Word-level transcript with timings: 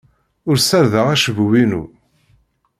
Ur 0.49 0.55
ssardeɣ 0.59 1.05
acebbub-inu. 1.13 1.83